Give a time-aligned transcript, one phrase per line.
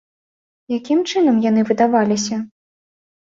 [0.77, 2.39] Якім чынам яны выдаваліся?